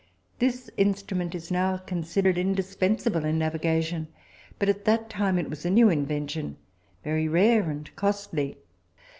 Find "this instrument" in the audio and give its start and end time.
0.39-1.35